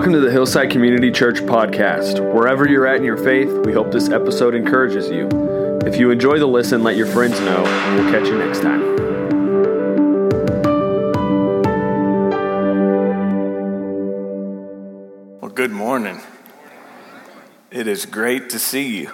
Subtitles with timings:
[0.00, 2.20] Welcome to the Hillside Community Church podcast.
[2.32, 5.28] Wherever you're at in your faith, we hope this episode encourages you.
[5.84, 8.80] If you enjoy the listen, let your friends know, and we'll catch you next time.
[15.42, 16.22] Well, good morning.
[17.70, 19.12] It is great to see you.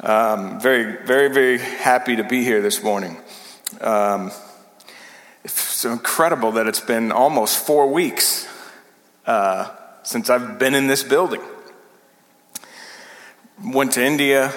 [0.00, 3.18] Um, very, very, very happy to be here this morning.
[3.80, 4.32] Um,
[5.44, 8.48] it's incredible that it's been almost four weeks
[9.30, 9.70] uh,
[10.02, 11.40] since I've been in this building.
[13.64, 14.52] Went to India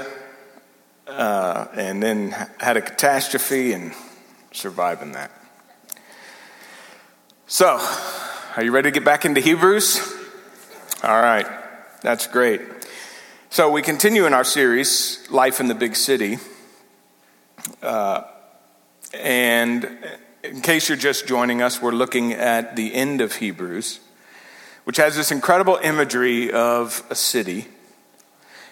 [1.06, 3.94] uh, and then had a catastrophe and
[4.52, 5.30] surviving that.
[7.46, 7.78] So,
[8.58, 10.00] are you ready to get back into Hebrews?
[11.04, 11.46] All right,
[12.02, 12.62] that's great.
[13.52, 16.40] So, we continue in our series, Life in the Big City.
[17.80, 18.24] Uh,
[19.14, 19.88] and
[20.44, 24.00] in case you're just joining us, we're looking at the end of Hebrews
[24.84, 27.68] which has this incredible imagery of a city.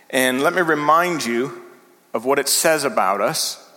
[0.10, 1.62] And let me remind you
[2.14, 3.70] of what it says about us.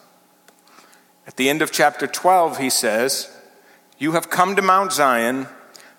[1.27, 3.35] At the end of chapter 12, he says,
[3.99, 5.47] You have come to Mount Zion,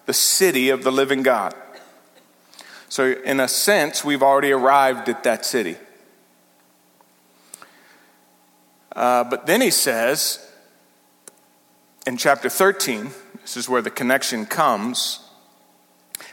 [0.06, 1.54] the city of the living God.
[2.90, 5.78] So, in a sense, we've already arrived at that city.
[8.96, 10.40] Uh, but then he says
[12.08, 13.10] in chapter 13,
[13.42, 15.25] this is where the connection comes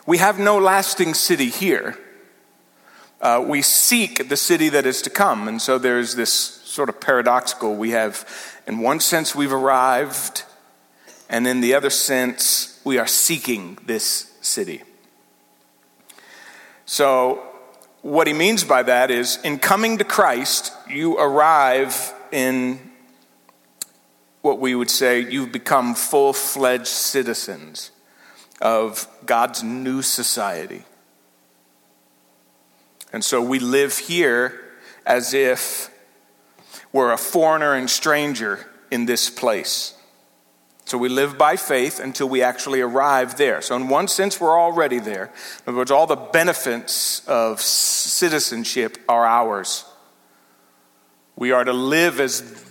[0.07, 1.99] we have no lasting city here.
[3.21, 5.47] Uh, we seek the city that is to come.
[5.47, 7.77] And so there's this sort of paradoxical.
[7.77, 8.27] We have,
[8.67, 10.43] in one sense, we've arrived,
[11.29, 14.83] and in the other sense, we are seeking this city.
[16.85, 17.43] So,
[18.03, 22.91] what he means by that is in coming to Christ, you arrive in
[24.41, 27.93] what we would say you've become full fledged citizens
[28.63, 30.85] of God's new society.
[33.13, 34.59] And so we live here
[35.05, 35.91] as if
[36.93, 39.95] we're a foreigner and stranger in this place.
[40.85, 43.63] So we live by faith until we actually arrive there.
[43.63, 45.27] So, in one sense, we're already there.
[45.27, 49.85] In other words, all the benefits of citizenship are ours.
[51.37, 52.65] We are to live as,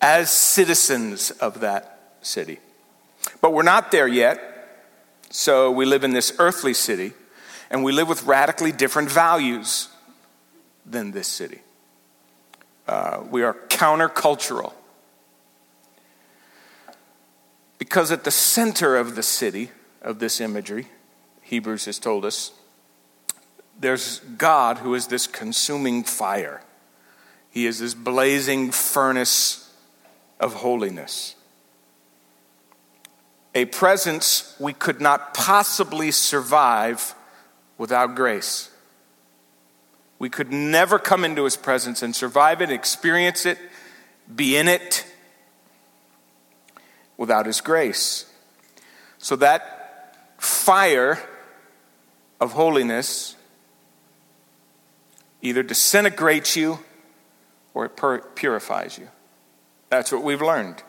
[0.00, 2.60] as citizens of that city.
[3.40, 4.53] But we're not there yet.
[5.36, 7.12] So we live in this earthly city,
[7.68, 9.88] and we live with radically different values
[10.86, 11.60] than this city.
[12.86, 14.74] Uh, we are countercultural.
[17.78, 19.72] Because at the center of the city,
[20.02, 20.86] of this imagery,
[21.42, 22.52] Hebrews has told us,
[23.80, 26.62] there's God who is this consuming fire.
[27.50, 29.74] He is this blazing furnace
[30.38, 31.34] of holiness
[33.54, 37.14] a presence we could not possibly survive
[37.78, 38.70] without grace.
[40.18, 43.58] We could never come into his presence and survive it, experience it,
[44.34, 45.06] be in it
[47.16, 48.26] without his grace.
[49.18, 51.18] So that fire
[52.40, 53.36] of holiness
[55.42, 56.78] either disintegrates you
[57.72, 59.08] or it purifies you.
[59.90, 60.82] That's what we've learned.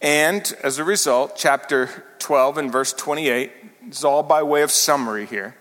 [0.00, 3.52] And as a result, chapter 12 and verse 28
[3.88, 5.56] is all by way of summary here.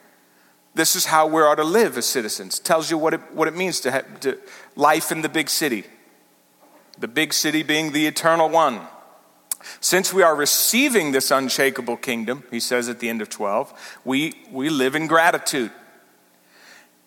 [0.73, 2.59] This is how we are to live as citizens.
[2.59, 4.37] Tells you what it, what it means to, have, to
[4.75, 5.85] life in the big city.
[6.99, 8.81] The big city being the eternal one.
[9.79, 14.33] Since we are receiving this unshakable kingdom, he says at the end of 12, we,
[14.51, 15.71] we live in gratitude.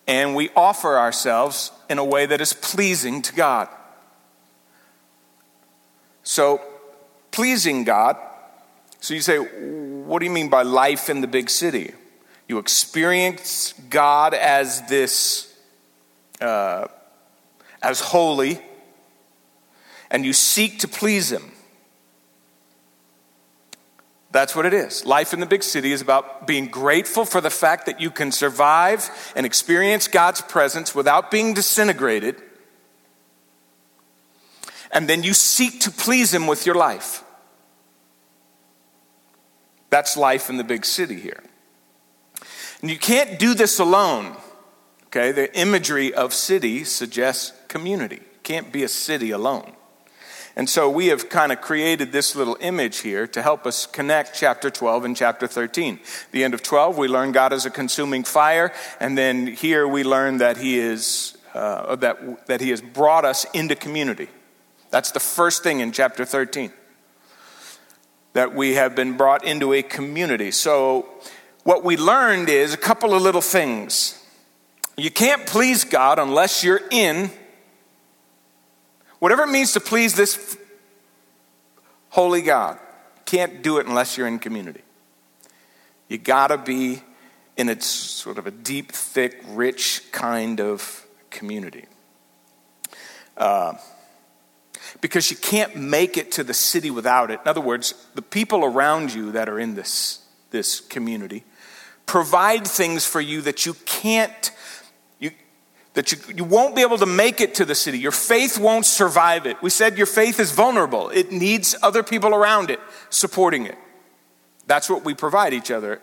[0.07, 3.69] And we offer ourselves in a way that is pleasing to God.
[6.23, 6.61] So
[7.31, 8.17] pleasing God.
[8.99, 11.93] So you say, what do you mean by life in the big city?
[12.47, 15.55] You experience God as this,
[16.41, 16.87] uh,
[17.81, 18.59] as holy,
[20.09, 21.51] and you seek to please Him.
[24.31, 25.05] That's what it is.
[25.05, 28.31] Life in the big city is about being grateful for the fact that you can
[28.31, 32.41] survive and experience God's presence without being disintegrated
[34.91, 37.23] and then you seek to please Him with your life.
[39.89, 41.43] That's life in the big city here.
[42.81, 44.37] And you can't do this alone.
[45.07, 48.21] Okay, the imagery of city suggests community.
[48.43, 49.73] Can't be a city alone.
[50.55, 54.35] And so we have kind of created this little image here to help us connect
[54.35, 55.99] chapter 12 and chapter 13.
[56.31, 60.03] The end of 12, we learn God is a consuming fire, and then here we
[60.03, 64.29] learn that He is uh, that that He has brought us into community.
[64.89, 66.71] That's the first thing in chapter 13.
[68.33, 70.51] That we have been brought into a community.
[70.51, 71.07] So,
[71.63, 74.23] what we learned is a couple of little things.
[74.97, 77.31] You can't please God unless you're in
[79.19, 80.57] whatever it means to please this
[82.09, 82.79] holy God.
[83.25, 84.81] Can't do it unless you're in community.
[86.07, 87.01] You gotta be
[87.55, 91.85] in a sort of a deep, thick, rich kind of community.
[93.37, 93.73] Uh,
[95.01, 97.39] because you can't make it to the city without it.
[97.41, 100.19] In other words, the people around you that are in this,
[100.51, 101.43] this community
[102.05, 104.51] provide things for you that you can't
[105.19, 105.31] you,
[105.93, 107.99] that you, you won't be able to make it to the city.
[107.99, 109.61] Your faith won't survive it.
[109.61, 111.09] We said your faith is vulnerable.
[111.09, 112.79] It needs other people around it
[113.09, 113.77] supporting it.
[114.67, 116.01] That's what we provide each other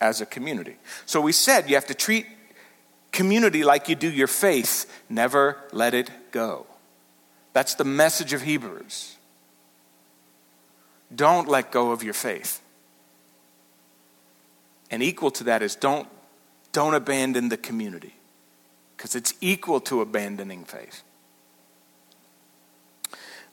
[0.00, 0.76] as a community.
[1.06, 2.26] So we said you have to treat
[3.10, 5.02] community like you do your faith.
[5.08, 6.66] Never let it go
[7.56, 9.16] that's the message of hebrews
[11.14, 12.60] don't let go of your faith
[14.90, 16.08] and equal to that is don't,
[16.72, 18.14] don't abandon the community,
[18.96, 21.02] because it's equal to abandoning faith.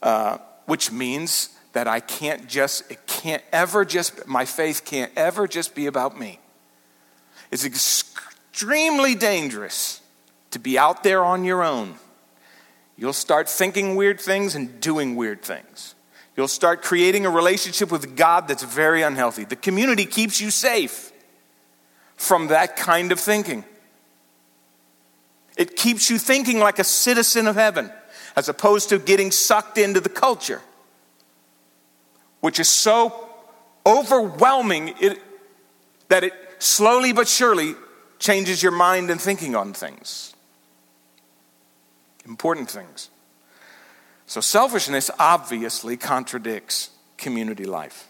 [0.02, 5.48] Uh, which means that I can't just, it can't ever just, my faith can't ever
[5.48, 6.40] just be about me.
[7.52, 10.02] It's extremely dangerous
[10.52, 11.96] to be out there on your own.
[12.96, 15.96] You'll start thinking weird things and doing weird things.
[16.36, 19.46] You'll start creating a relationship with God that's very unhealthy.
[19.46, 21.12] The community keeps you safe
[22.16, 23.64] from that kind of thinking.
[25.58, 27.92] It keeps you thinking like a citizen of heaven
[28.36, 30.62] as opposed to getting sucked into the culture,
[32.40, 33.30] which is so
[33.86, 35.22] overwhelming it,
[36.08, 37.76] that it slowly but surely
[38.18, 40.33] changes your mind and thinking on things.
[42.26, 43.10] Important things.
[44.26, 48.08] So, selfishness obviously contradicts community life.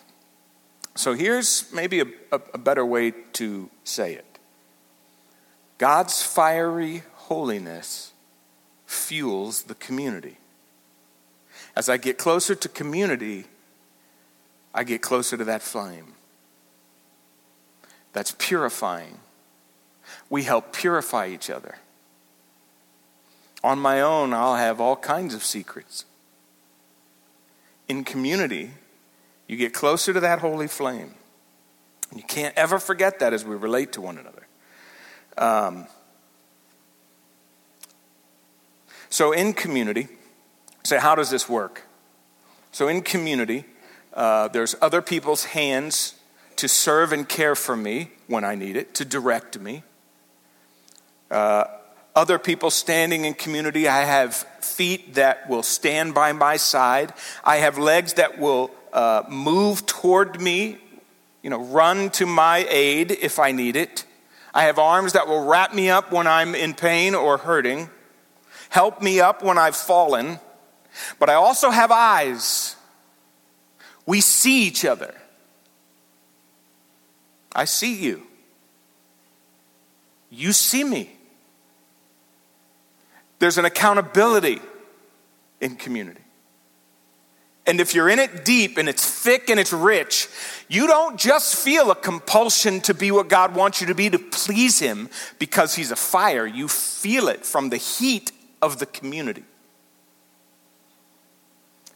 [0.95, 4.39] So here's maybe a, a, a better way to say it
[5.77, 8.11] God's fiery holiness
[8.85, 10.37] fuels the community.
[11.75, 13.45] As I get closer to community,
[14.73, 16.13] I get closer to that flame.
[18.11, 19.17] That's purifying.
[20.29, 21.77] We help purify each other.
[23.63, 26.05] On my own, I'll have all kinds of secrets.
[27.87, 28.71] In community,
[29.47, 31.13] you get closer to that holy flame.
[32.15, 34.47] You can't ever forget that as we relate to one another.
[35.37, 35.87] Um,
[39.09, 40.07] so, in community,
[40.83, 41.83] say, how does this work?
[42.71, 43.65] So, in community,
[44.13, 46.15] uh, there's other people's hands
[46.57, 49.83] to serve and care for me when I need it, to direct me.
[51.31, 51.65] Uh,
[52.15, 53.87] other people standing in community.
[53.87, 57.13] I have feet that will stand by my side.
[57.43, 60.77] I have legs that will uh, move toward me,
[61.41, 64.05] you know, run to my aid if I need it.
[64.53, 67.89] I have arms that will wrap me up when I'm in pain or hurting,
[68.69, 70.39] help me up when I've fallen.
[71.17, 72.75] But I also have eyes.
[74.05, 75.15] We see each other.
[77.55, 78.23] I see you.
[80.29, 81.17] You see me.
[83.43, 84.61] There's an accountability
[85.59, 86.21] in community.
[87.67, 90.29] And if you're in it deep and it's thick and it's rich,
[90.69, 94.17] you don't just feel a compulsion to be what God wants you to be to
[94.17, 95.09] please Him
[95.39, 96.45] because He's a fire.
[96.45, 98.31] You feel it from the heat
[98.61, 99.43] of the community.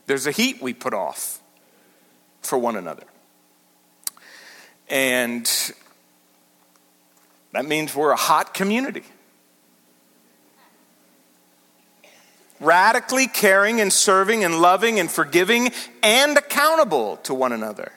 [0.05, 1.39] There's a heat we put off
[2.41, 3.05] for one another.
[4.89, 5.49] And
[7.53, 9.05] that means we're a hot community.
[12.59, 15.71] Radically caring and serving and loving and forgiving
[16.01, 17.91] and accountable to one another.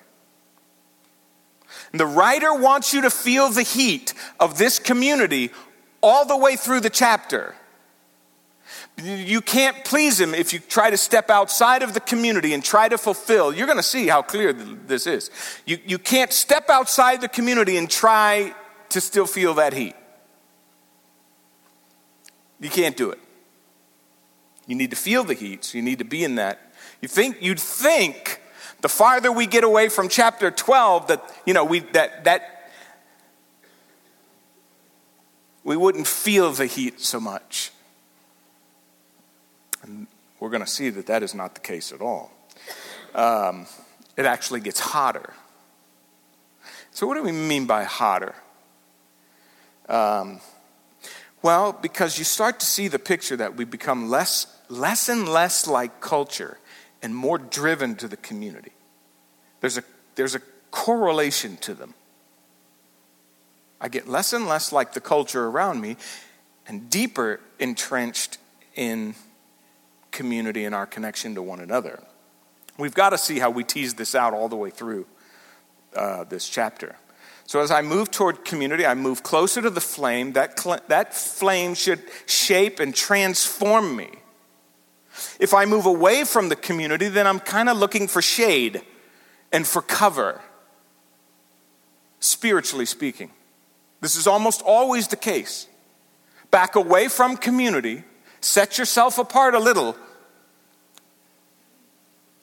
[1.92, 5.50] And the writer wants you to feel the heat of this community
[6.02, 7.54] all the way through the chapter.
[9.02, 12.88] You can't please him if you try to step outside of the community and try
[12.88, 13.52] to fulfill.
[13.52, 15.30] You're going to see how clear this is.
[15.64, 18.54] You, you can't step outside the community and try
[18.90, 19.94] to still feel that heat.
[22.60, 23.18] You can't do it.
[24.70, 26.60] You need to feel the heat, so you need to be in that.
[27.00, 28.40] You think you'd think
[28.82, 32.70] the farther we get away from chapter 12 that you know we that that
[35.64, 37.72] we wouldn't feel the heat so much.
[39.82, 40.06] And
[40.38, 42.30] we're going to see that that is not the case at all.
[43.12, 43.66] Um,
[44.16, 45.34] it actually gets hotter.
[46.92, 48.36] So, what do we mean by hotter?
[49.88, 50.40] Um,
[51.42, 55.66] well, because you start to see the picture that we become less less and less
[55.66, 56.58] like culture
[57.02, 58.72] and more driven to the community.
[59.60, 59.84] There's a,
[60.14, 61.94] there's a correlation to them.
[63.80, 65.96] I get less and less like the culture around me
[66.66, 68.38] and deeper entrenched
[68.74, 69.14] in
[70.10, 72.02] community and our connection to one another.
[72.78, 75.06] We've got to see how we tease this out all the way through
[75.94, 76.96] uh, this chapter.
[77.46, 80.34] So as I move toward community, I move closer to the flame.
[80.34, 84.19] That, cl- that flame should shape and transform me.
[85.38, 88.82] If I move away from the community, then I'm kind of looking for shade
[89.52, 90.40] and for cover,
[92.20, 93.30] spiritually speaking.
[94.00, 95.66] This is almost always the case.
[96.50, 98.04] Back away from community,
[98.40, 99.96] set yourself apart a little,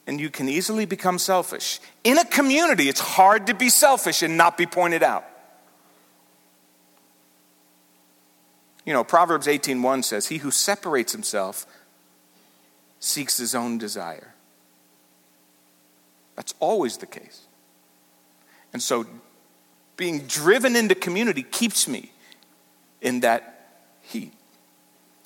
[0.06, 1.80] and you can easily become selfish.
[2.04, 5.26] In a community, it's hard to be selfish and not be pointed out.
[8.86, 11.66] You know, Proverbs 18:1 says, "He who separates himself
[13.00, 14.34] seeks his own desire."
[16.36, 17.42] That's always the case.
[18.74, 19.08] And so
[19.98, 22.12] being driven into community keeps me
[23.02, 23.70] in that
[24.02, 24.34] heat.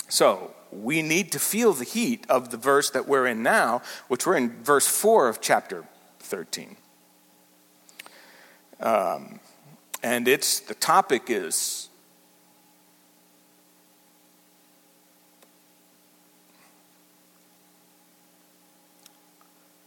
[0.07, 4.25] So, we need to feel the heat of the verse that we're in now, which
[4.25, 5.83] we're in verse 4 of chapter
[6.19, 6.77] 13.
[8.79, 9.39] Um,
[10.01, 11.89] and it's the topic is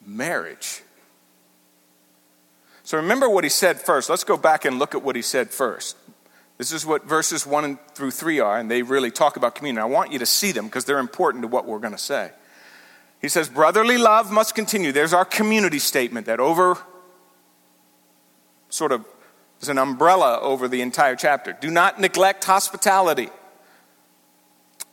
[0.07, 0.83] marriage.
[2.83, 4.11] So remember what he said first.
[4.11, 5.97] Let's go back and look at what he said first.
[6.59, 9.83] This is what verses 1 through 3 are, and they really talk about communion.
[9.83, 12.31] I want you to see them because they're important to what we're going to say.
[13.21, 14.93] He says, Brotherly love must continue.
[14.93, 16.79] There's our community statement that over,
[18.69, 19.05] sort of,
[19.61, 21.55] is an umbrella over the entire chapter.
[21.55, 23.31] Do not neglect hospitality.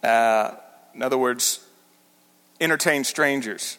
[0.01, 0.56] Uh,
[0.96, 1.63] in other words,
[2.60, 3.77] entertain strangers.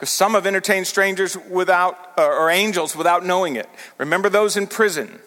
[0.00, 3.68] Because some have entertained strangers without, or angels without knowing it.
[3.98, 5.20] Remember those in prison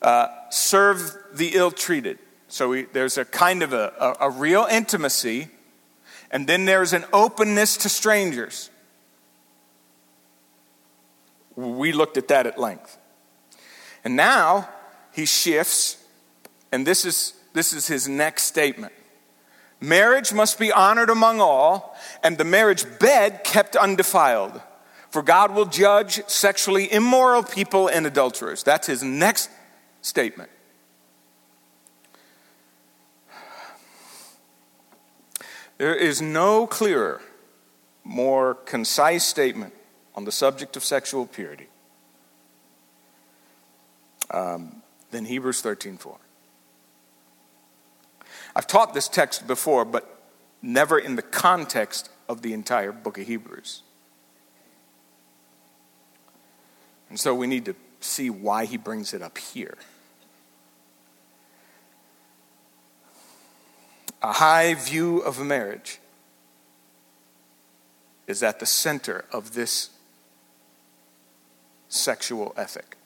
[0.00, 2.20] uh, serve the ill treated.
[2.46, 5.48] So we, there's a kind of a, a, a real intimacy,
[6.30, 8.70] and then there's an openness to strangers.
[11.56, 12.96] We looked at that at length.
[14.04, 14.68] And now
[15.12, 15.96] he shifts,
[16.70, 18.92] and this is, this is his next statement.
[19.80, 24.60] Marriage must be honored among all, and the marriage bed kept undefiled.
[25.10, 28.62] For God will judge sexually immoral people and adulterers.
[28.62, 29.50] That's his next
[30.02, 30.50] statement.
[35.78, 37.22] There is no clearer,
[38.02, 39.72] more concise statement
[40.16, 41.68] on the subject of sexual purity
[44.30, 44.82] um,
[45.12, 46.16] than Hebrews 13:4.
[48.58, 50.20] I've taught this text before, but
[50.60, 53.82] never in the context of the entire book of Hebrews.
[57.08, 59.78] And so we need to see why he brings it up here.
[64.22, 66.00] A high view of marriage
[68.26, 69.90] is at the center of this
[71.88, 72.97] sexual ethic.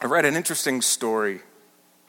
[0.00, 1.40] I read an interesting story.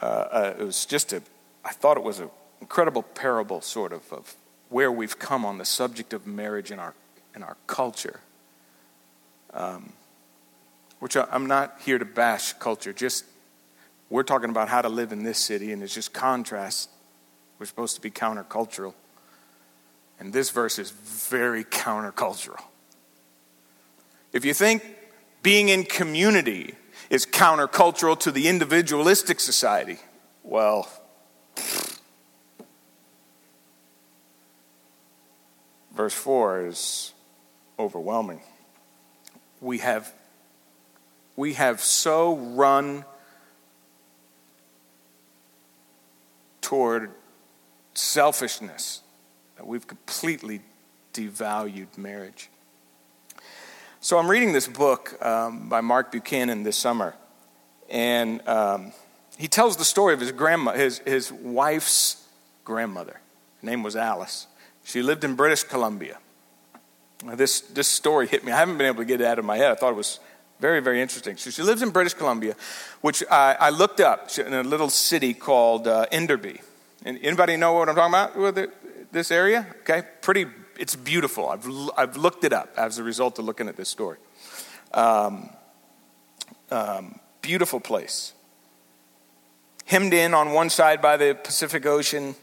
[0.00, 1.22] Uh, uh, it was just a,
[1.64, 2.28] I thought it was an
[2.60, 4.34] incredible parable, sort of, of
[4.68, 6.94] where we've come on the subject of marriage in our,
[7.34, 8.20] in our culture.
[9.54, 9.94] Um,
[10.98, 13.24] which I, I'm not here to bash culture, just
[14.10, 16.90] we're talking about how to live in this city, and it's just contrast.
[17.58, 18.94] We're supposed to be countercultural.
[20.20, 22.62] And this verse is very countercultural.
[24.32, 24.84] If you think
[25.42, 26.74] being in community
[27.10, 29.98] is countercultural to the individualistic society,
[30.42, 30.88] well,
[35.94, 37.12] verse 4 is
[37.78, 38.40] overwhelming.
[39.60, 40.12] We have,
[41.36, 43.04] we have so run
[46.60, 47.10] toward
[47.94, 49.00] selfishness
[49.56, 50.60] that we've completely
[51.14, 52.50] devalued marriage.
[54.00, 57.16] So I'm reading this book um, by Mark Buchanan this summer,
[57.90, 58.92] and um,
[59.36, 62.24] he tells the story of his grandma, his, his wife's
[62.64, 63.20] grandmother.
[63.60, 64.46] Her name was Alice.
[64.84, 66.18] She lived in British Columbia.
[67.34, 68.52] This, this story hit me.
[68.52, 69.72] I haven't been able to get it out of my head.
[69.72, 70.20] I thought it was
[70.60, 71.36] very, very interesting.
[71.36, 72.54] So she lives in British Columbia,
[73.00, 76.60] which I, I looked up in a little city called uh, Enderby.
[77.04, 79.66] And anybody know what I'm talking about with it, this area?
[79.80, 80.46] Okay, pretty.
[80.78, 81.48] It's beautiful.
[81.48, 84.18] I've I've looked it up as a result of looking at this story.
[84.94, 85.50] Um,
[86.70, 88.32] um, beautiful place.
[89.86, 92.36] Hemmed in on one side by the Pacific Ocean,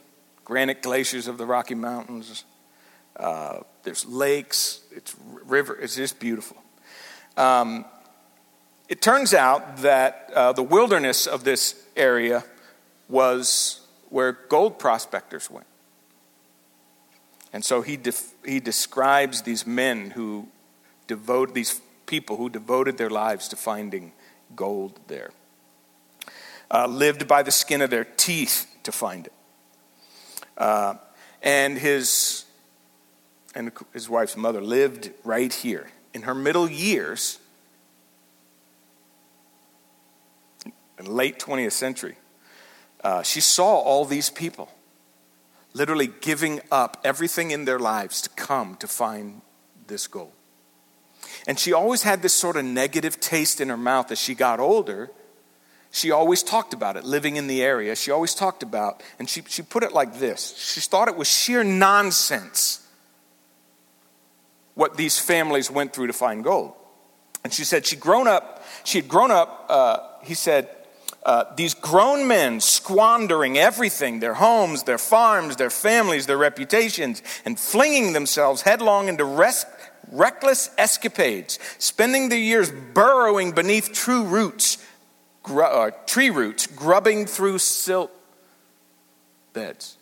[0.44, 2.44] granite glaciers of the Rocky Mountains.
[3.15, 4.82] Uh, there's lakes.
[4.92, 5.15] It's
[5.46, 5.77] river.
[5.80, 6.58] It's just beautiful.
[7.38, 7.86] Um,
[8.89, 12.44] it turns out that uh, the wilderness of this area
[13.08, 15.68] was where gold prospectors went.
[17.55, 20.50] And so he, def- he describes these men who
[21.07, 24.12] devote, these people who devoted their lives to finding
[24.57, 25.31] gold there,
[26.69, 29.33] uh, lived by the skin of their teeth to find it.
[30.57, 30.95] Uh,
[31.41, 32.43] and his,
[33.55, 35.88] and his wife's mother lived right here.
[36.13, 37.39] In her middle years,
[41.00, 42.17] in late 20th century,
[43.01, 44.69] uh, she saw all these people
[45.75, 49.41] literally giving up everything in their lives to come to find
[49.88, 50.32] this gold.
[51.48, 54.62] And she always had this sort of negative taste in her mouth as she got
[54.62, 55.12] older.
[55.91, 57.94] She always talked about it, living in the area.
[57.98, 61.27] She always talked about, and she, she put it like this she thought it was
[61.27, 62.82] sheer nonsense
[64.75, 66.74] what these families went through to find gold.
[67.44, 70.70] And she said she'd grown up, she had grown up, uh, he said,
[71.25, 77.60] uh, these grown men squandering everything their homes, their farms, their families, their reputations, and
[77.60, 84.77] flinging themselves headlong into reckless escapades, spending their years burrowing beneath true roots,
[85.41, 88.12] gr- uh, tree roots, grubbing through silt
[89.53, 89.98] beds.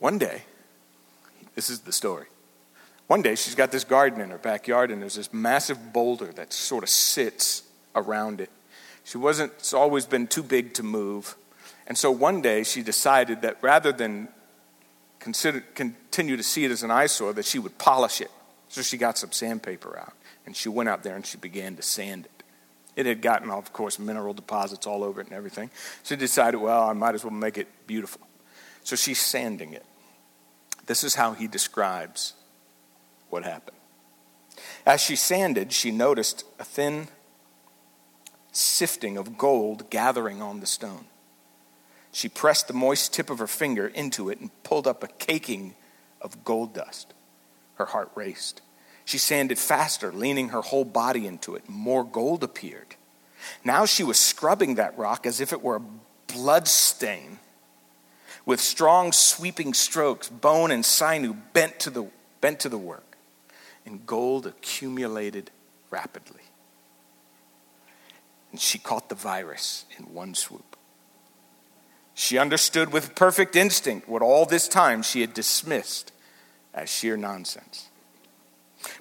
[0.00, 0.42] One day,
[1.54, 2.26] this is the story.
[3.06, 6.52] One day, she's got this garden in her backyard, and there's this massive boulder that
[6.52, 7.62] sort of sits
[7.94, 8.50] around it.
[9.04, 11.36] She wasn't, it's always been too big to move.
[11.86, 14.28] And so one day, she decided that rather than
[15.18, 18.30] consider, continue to see it as an eyesore, that she would polish it.
[18.68, 20.14] So she got some sandpaper out,
[20.46, 22.42] and she went out there and she began to sand it.
[22.94, 25.70] It had gotten, of course, mineral deposits all over it and everything.
[26.02, 28.20] She decided, well, I might as well make it beautiful.
[28.84, 29.84] So she's sanding it.
[30.86, 32.34] This is how he describes
[33.30, 33.76] what happened.
[34.84, 37.08] As she sanded, she noticed a thin
[38.52, 41.06] sifting of gold gathering on the stone.
[42.12, 45.74] She pressed the moist tip of her finger into it and pulled up a caking
[46.20, 47.14] of gold dust.
[47.76, 48.60] Her heart raced.
[49.04, 51.68] She sanded faster, leaning her whole body into it.
[51.68, 52.94] More gold appeared.
[53.64, 57.38] Now she was scrubbing that rock as if it were a blood stain.
[58.44, 62.06] With strong, sweeping strokes, bone and sinew bent to the,
[62.40, 63.16] bent to the work,
[63.86, 65.50] and gold accumulated
[65.90, 66.42] rapidly.
[68.52, 70.76] And she caught the virus in one swoop.
[72.14, 76.12] She understood with perfect instinct what all this time she had dismissed
[76.74, 77.88] as sheer nonsense.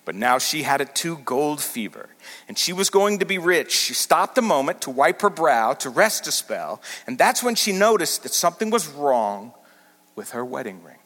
[0.05, 2.09] But now she had a too gold fever,
[2.47, 3.71] and she was going to be rich.
[3.71, 7.55] She stopped a moment to wipe her brow, to rest a spell, and that's when
[7.55, 9.53] she noticed that something was wrong
[10.15, 10.99] with her wedding ring.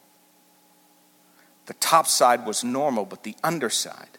[1.66, 4.18] The top side was normal, but the underside,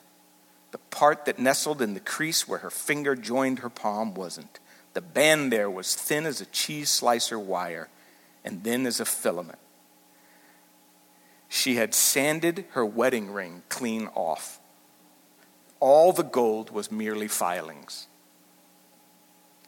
[0.98, 4.60] part that nestled in the crease where her finger joined her palm, wasn't.
[4.96, 7.88] The band there was thin as a cheese slicer wire
[8.44, 9.60] and thin as a filament.
[11.48, 14.60] She had sanded her wedding ring clean off.
[15.80, 18.08] All the gold was merely filings.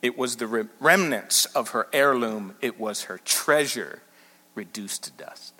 [0.01, 4.01] It was the remnants of her heirloom, it was her treasure
[4.55, 5.53] reduced to dust.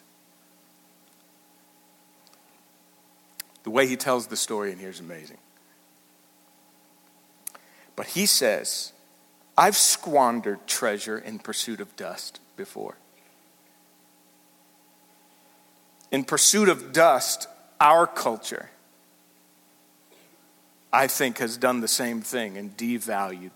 [3.62, 5.38] The way he tells the story in here is amazing.
[8.00, 8.94] But he says,
[9.58, 12.96] I've squandered treasure in pursuit of dust before.
[16.10, 18.70] In pursuit of dust, our culture,
[20.94, 23.52] I think, has done the same thing and devalued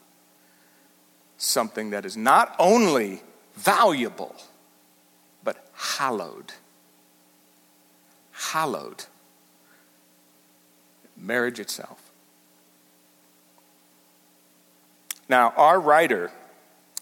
[1.37, 3.21] something that is not only
[3.55, 4.35] valuable,
[5.41, 6.51] but hallowed.
[8.33, 9.05] Hallowed.
[11.15, 12.02] Marriage itself.
[15.33, 16.29] Now, our writer,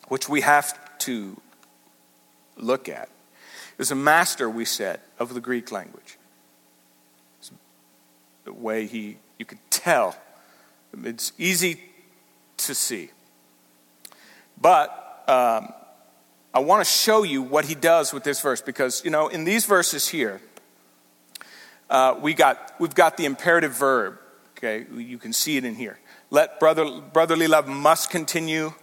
[0.07, 1.35] which we have to
[2.55, 3.09] look at,
[3.77, 6.17] is a master, we said, of the Greek language.
[8.45, 10.15] The way he, you could tell,
[11.03, 11.81] it's easy
[12.55, 13.11] to see.
[14.61, 15.73] But um,
[16.53, 19.43] I want to show you what he does with this verse because, you know, in
[19.43, 20.39] these verses here,
[21.89, 24.19] uh, we got, we've got the imperative verb.
[24.57, 25.99] Okay, you can see it in here.
[26.31, 28.73] Let brother, brotherly love must continue.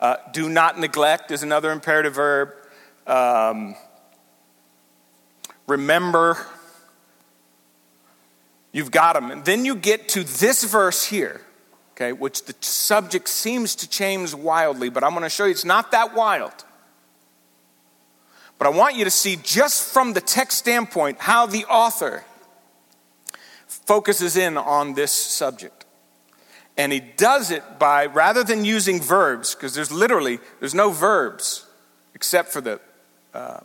[0.00, 2.50] Uh, do not neglect is another imperative verb.
[3.06, 3.74] Um,
[5.66, 6.38] remember.
[8.72, 9.30] You've got them.
[9.30, 11.40] And then you get to this verse here,
[11.92, 15.64] okay, which the subject seems to change wildly, but I'm going to show you it's
[15.64, 16.64] not that wild.
[18.58, 22.24] But I want you to see, just from the text standpoint, how the author
[23.66, 25.83] focuses in on this subject.
[26.76, 31.66] And he does it by, rather than using verbs, because there's literally, there's no verbs
[32.14, 32.80] except for the,
[33.32, 33.60] uh,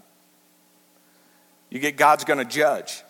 [1.69, 3.03] you get God's going to judge.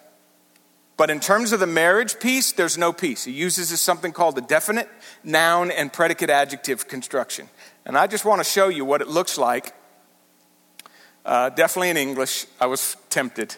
[0.95, 3.23] But in terms of the marriage piece, there's no piece.
[3.23, 4.89] He uses something called the definite
[5.23, 7.47] noun and predicate adjective construction.
[7.85, 9.73] And I just want to show you what it looks like.
[11.25, 12.47] Uh, definitely in English.
[12.59, 13.55] I was tempted,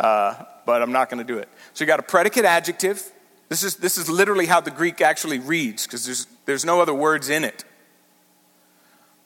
[0.00, 0.34] uh,
[0.64, 1.48] but I'm not going to do it.
[1.74, 3.12] So you got a predicate adjective
[3.48, 6.94] this is, this is literally how the Greek actually reads, because there's, there's no other
[6.94, 7.64] words in it.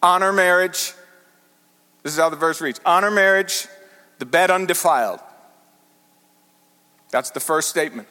[0.03, 0.93] Honor marriage.
[2.03, 3.67] This is how the verse reads Honor marriage,
[4.19, 5.21] the bed undefiled.
[7.11, 8.09] That's the first statement.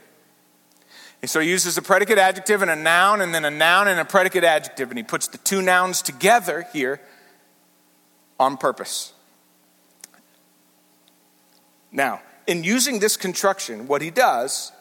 [1.22, 4.00] And so he uses a predicate adjective and a noun, and then a noun and
[4.00, 7.02] a predicate adjective, and he puts the two nouns together here
[8.40, 9.14] on purpose.
[11.92, 14.72] Now, in using this construction, what he does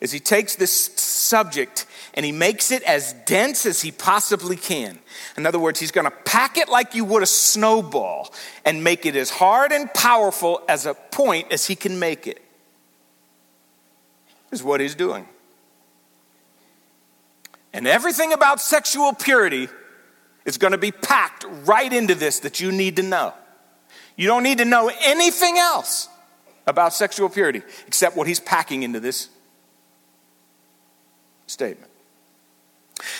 [0.00, 4.98] is he takes this subject and he makes it as dense as he possibly can.
[5.36, 8.32] In other words, he's going to pack it like you would a snowball
[8.64, 12.42] and make it as hard and powerful as a point as he can make it.
[14.50, 15.28] Is what he's doing.
[17.72, 19.68] And everything about sexual purity
[20.46, 23.34] is going to be packed right into this that you need to know.
[24.16, 26.08] You don't need to know anything else
[26.66, 29.28] about sexual purity except what he's packing into this
[31.46, 31.90] statement.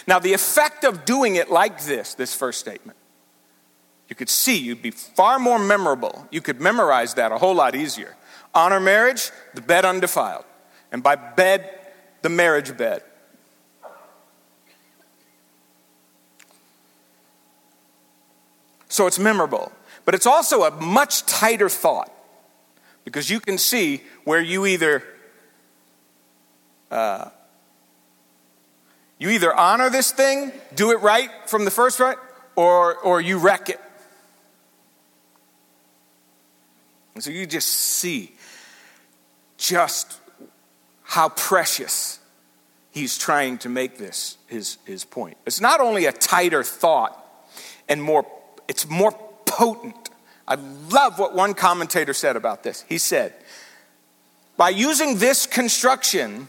[0.07, 2.97] Now, the effect of doing it like this, this first statement,
[4.09, 6.27] you could see you'd be far more memorable.
[6.31, 8.17] You could memorize that a whole lot easier.
[8.55, 10.45] Honor marriage, the bed undefiled.
[10.93, 11.69] And by bed,
[12.23, 13.03] the marriage bed.
[18.89, 19.73] So it's memorable.
[20.05, 22.11] But it's also a much tighter thought
[23.05, 25.03] because you can see where you either
[26.91, 27.31] uh,
[29.19, 32.19] you either honor this thing, do it right from the first right,
[32.55, 33.81] or, or you wreck it.
[37.15, 38.33] And so you just see
[39.57, 40.21] just
[41.03, 42.19] how precious
[42.91, 45.39] he's trying to make this his, his point.
[45.47, 47.23] It's not only a tighter thought
[47.89, 48.27] and more,
[48.69, 49.13] it's more
[49.47, 50.11] potent.
[50.47, 50.57] I
[50.91, 52.85] love what one commentator said about this.
[52.87, 53.33] He said,
[54.59, 56.49] by using this construction,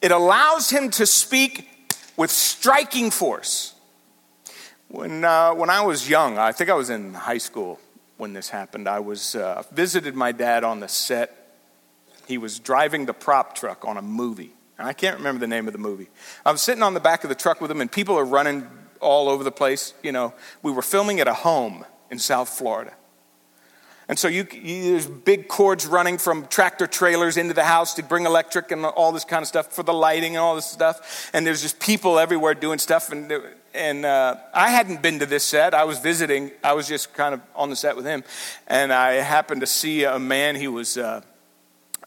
[0.00, 1.68] it allows him to speak
[2.16, 3.74] with striking force.
[4.88, 7.80] When, uh, when I was young, I think I was in high school
[8.16, 11.58] when this happened, I was uh, visited my dad on the set.
[12.26, 14.52] He was driving the prop truck on a movie.
[14.78, 16.08] and I can't remember the name of the movie.
[16.44, 18.66] I was sitting on the back of the truck with him, and people are running
[19.00, 19.92] all over the place.
[20.02, 22.94] You know, we were filming at a home in South Florida.
[24.08, 28.04] And so you, you, there's big cords running from tractor trailers into the house to
[28.04, 31.28] bring electric and all this kind of stuff for the lighting and all this stuff.
[31.32, 33.10] And there's just people everywhere doing stuff.
[33.10, 33.32] And,
[33.74, 35.74] and uh, I hadn't been to this set.
[35.74, 36.52] I was visiting.
[36.62, 38.22] I was just kind of on the set with him.
[38.68, 40.54] And I happened to see a man.
[40.54, 41.22] He was, uh,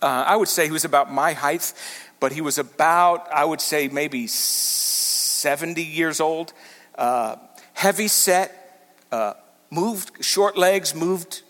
[0.01, 1.73] uh, I would say he was about my height,
[2.21, 6.53] but he was about, I would say, maybe 70 years old.
[6.95, 7.35] Uh,
[7.73, 9.33] heavy set, uh,
[9.69, 11.43] moved, short legs, moved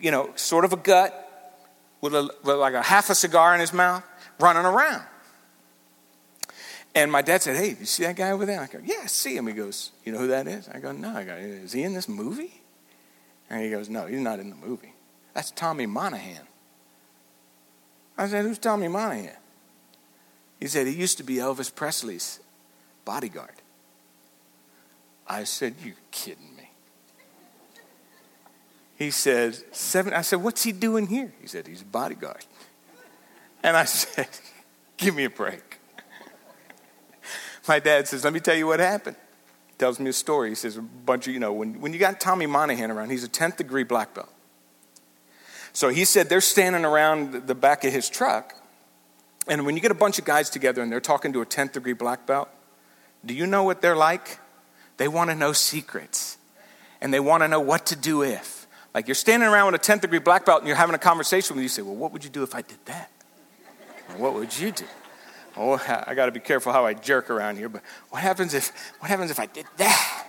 [0.00, 1.24] you know, sort of a gut
[2.00, 4.04] with, a, like a half a cigar in his mouth,
[4.38, 5.02] running around.
[6.94, 8.60] And my dad said, Hey, you see that guy over there?
[8.60, 9.46] I go, Yeah, I see him.
[9.46, 10.68] He goes, You know who that is?
[10.68, 11.10] I go, No.
[11.10, 12.60] I go, Is he in this movie?
[13.50, 14.94] And he goes, No, he's not in the movie.
[15.34, 16.46] That's Tommy Monahan.
[18.16, 19.36] I said, Who's Tommy Monahan?
[20.58, 22.40] He said, He used to be Elvis Presley's
[23.04, 23.54] bodyguard.
[25.26, 26.47] I said, You kidding?
[28.98, 30.12] He said, seven.
[30.12, 31.32] I said, what's he doing here?
[31.40, 32.44] He said, he's a bodyguard.
[33.62, 34.28] And I said,
[34.96, 35.78] give me a break.
[37.68, 39.16] My dad says, let me tell you what happened.
[39.68, 40.48] He tells me a story.
[40.48, 43.22] He says, a bunch of, you know, when, when you got Tommy Monahan around, he's
[43.22, 44.32] a 10th degree black belt.
[45.72, 48.54] So he said they're standing around the back of his truck.
[49.46, 51.72] And when you get a bunch of guys together and they're talking to a 10th
[51.72, 52.48] degree black belt,
[53.24, 54.40] do you know what they're like?
[54.96, 56.36] They want to know secrets.
[57.00, 58.57] And they want to know what to do if.
[58.98, 61.54] Like you're standing around with a 10th degree black belt and you're having a conversation
[61.54, 61.66] with you.
[61.66, 63.12] You say, Well, what would you do if I did that?
[64.16, 64.86] what would you do?
[65.56, 68.72] Oh, I got to be careful how I jerk around here, but what happens if
[68.98, 70.26] what happens if I did that?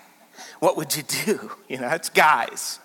[0.60, 1.52] What would you do?
[1.68, 2.80] You know, it's guys.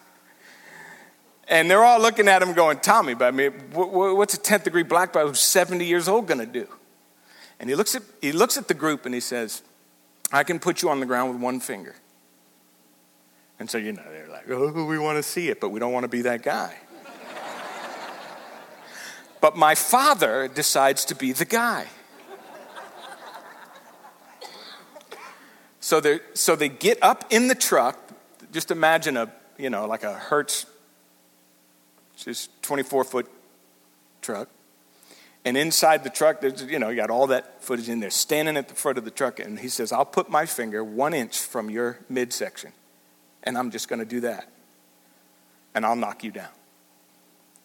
[1.48, 4.84] And they're all looking at him going, Tommy, but I mean, what's a 10th degree
[4.84, 6.66] black belt who's 70 years old going to do?
[7.60, 9.62] And he looks, at, he looks at the group and he says,
[10.32, 11.94] I can put you on the ground with one finger.
[13.58, 15.92] And so, you know, they're like, oh, we want to see it, but we don't
[15.92, 16.76] want to be that guy.
[19.40, 21.86] but my father decides to be the guy.
[25.84, 27.98] So they so they get up in the truck.
[28.52, 30.64] Just imagine a you know like a Hertz,
[32.16, 33.30] just 24 foot
[34.22, 34.48] truck.
[35.44, 38.56] And inside the truck, there's, you know, you got all that footage in there, standing
[38.56, 39.38] at the front of the truck.
[39.38, 42.72] And he says, I'll put my finger one inch from your midsection,
[43.44, 44.48] and I'm just going to do that.
[45.74, 46.48] And I'll knock you down.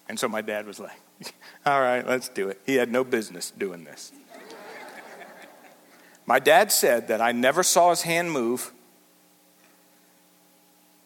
[0.08, 1.00] And so my dad was like,
[1.66, 2.62] All right, let's do it.
[2.66, 4.12] He had no business doing this.
[6.26, 8.72] my dad said that I never saw his hand move,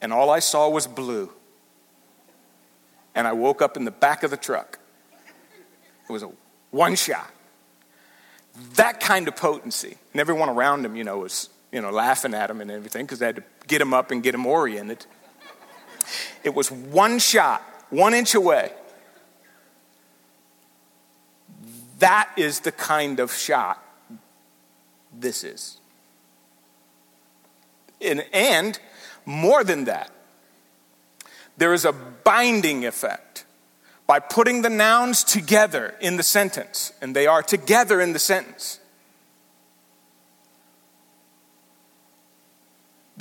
[0.02, 1.32] and all I saw was blue.
[3.16, 4.80] And I woke up in the back of the truck.
[6.10, 6.32] It was a
[6.72, 7.30] one shot.
[8.76, 9.98] That kind of potency.
[10.12, 13.20] And everyone around him, you know, was, you know, laughing at him and everything because
[13.20, 15.06] they had to get him up and get him oriented.
[16.44, 18.72] It was one shot, one inch away.
[21.98, 23.84] That is the kind of shot
[25.18, 25.78] this is.
[28.00, 28.80] And, and
[29.26, 30.12] more than that,
[31.58, 33.46] there is a binding effect
[34.06, 38.80] by putting the nouns together in the sentence, and they are together in the sentence.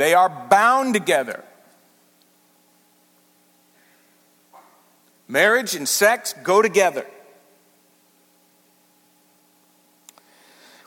[0.03, 1.45] They are bound together.
[5.29, 7.07] Marriage and sex go together.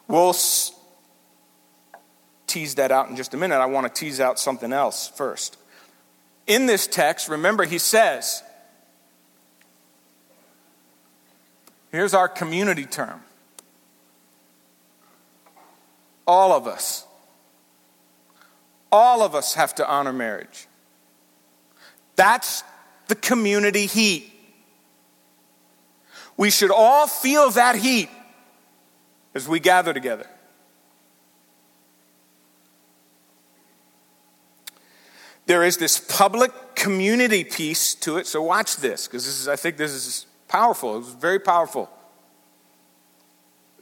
[0.09, 0.35] We'll
[2.45, 3.55] tease that out in just a minute.
[3.55, 5.55] I want to tease out something else first.
[6.45, 8.43] In this text, remember, he says,
[11.89, 13.21] Here's our community term.
[16.27, 17.04] All of us.
[18.91, 20.67] All of us have to honor marriage.
[22.15, 22.63] That's
[23.07, 24.31] the community heat.
[26.37, 28.09] We should all feel that heat
[29.33, 30.27] as we gather together.
[35.45, 39.77] There is this public community piece to it, so watch this, because this I think
[39.77, 40.95] this is Powerful.
[40.95, 41.89] It was very powerful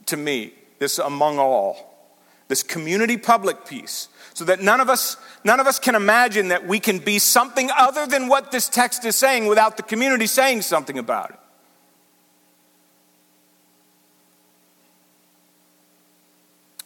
[0.07, 1.92] to me, this among all.
[2.47, 4.09] This community public piece.
[4.33, 7.69] So that none of us none of us can imagine that we can be something
[7.77, 11.39] other than what this text is saying without the community saying something about it.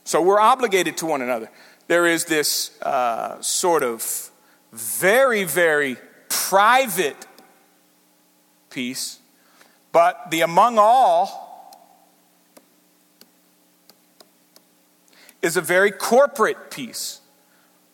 [0.04, 1.50] So we're obligated to one another.
[1.88, 4.32] There is this uh, sort of
[4.72, 5.98] very, very
[6.30, 7.26] private
[8.70, 9.20] piece
[9.98, 11.47] but the among all
[15.48, 17.22] is a very corporate piece.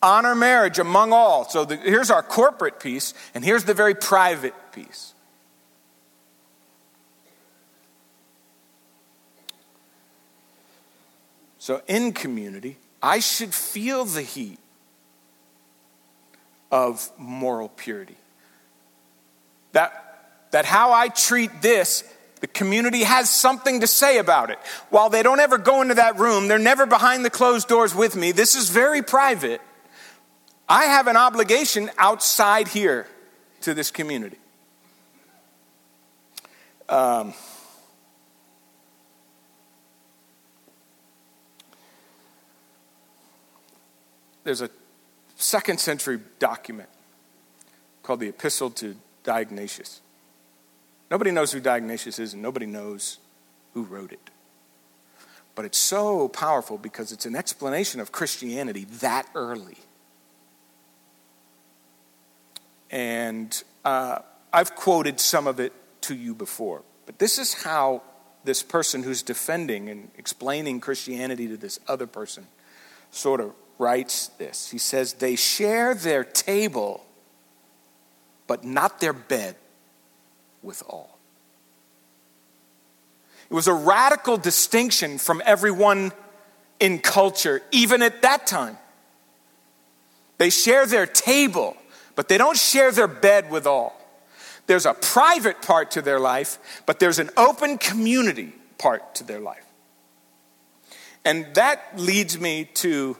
[0.02, 1.48] Honor marriage among all.
[1.48, 5.14] So the, here's our corporate piece, and here's the very private piece.
[11.58, 14.58] So in community, I should feel the heat
[16.70, 18.16] of moral purity.
[19.72, 20.04] That
[20.50, 22.04] that how I treat this,
[22.44, 24.58] the community has something to say about it.
[24.90, 28.16] While they don't ever go into that room, they're never behind the closed doors with
[28.16, 28.32] me.
[28.32, 29.62] This is very private.
[30.68, 33.06] I have an obligation outside here
[33.62, 34.36] to this community.
[36.90, 37.32] Um,
[44.42, 44.68] there's a
[45.36, 46.90] second century document
[48.02, 50.00] called the Epistle to Diognetus.
[51.14, 53.20] Nobody knows who Diognetus is, and nobody knows
[53.72, 54.30] who wrote it.
[55.54, 59.76] But it's so powerful because it's an explanation of Christianity that early.
[62.90, 64.22] And uh,
[64.52, 68.02] I've quoted some of it to you before, but this is how
[68.42, 72.48] this person who's defending and explaining Christianity to this other person
[73.12, 74.68] sort of writes this.
[74.68, 77.06] He says, They share their table,
[78.48, 79.54] but not their bed
[80.64, 81.18] with all.
[83.50, 86.12] It was a radical distinction from everyone
[86.80, 88.78] in culture, even at that time.
[90.38, 91.76] They share their table,
[92.16, 94.00] but they don't share their bed with all.
[94.66, 99.40] There's a private part to their life, but there's an open community part to their
[99.40, 99.64] life.
[101.24, 103.16] And that leads me to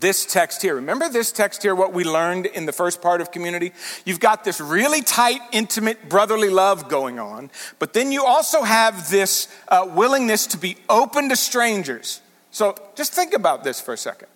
[0.00, 0.76] this text here.
[0.76, 3.72] Remember this text here, what we learned in the first part of community?
[4.04, 9.10] You've got this really tight, intimate, brotherly love going on, but then you also have
[9.10, 12.20] this uh, willingness to be open to strangers.
[12.50, 14.28] So just think about this for a second.